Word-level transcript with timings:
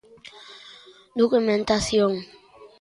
Documentación. 1.21 2.11